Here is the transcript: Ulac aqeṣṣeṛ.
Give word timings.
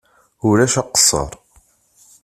Ulac 0.47 0.75
aqeṣṣeṛ. 0.81 1.29